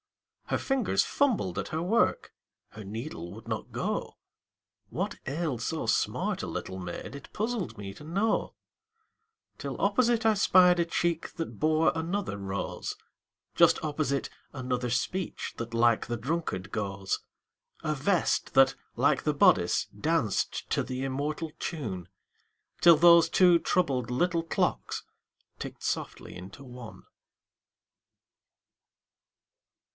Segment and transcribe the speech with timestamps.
[0.45, 2.33] Her fingers fumbled at her work,
[2.69, 4.17] Her needle would not go;
[4.89, 8.55] What ailed so smart a little maid It puzzled me to know,
[9.59, 12.97] Till opposite I spied a cheek That bore another rose;
[13.55, 17.19] Just opposite, another speech That like the drunkard goes;
[17.81, 22.09] A vest that, like the bodice, danced To the immortal tune,
[22.81, 25.03] Till those two troubled little clocks
[25.59, 27.03] Ticked softly into one.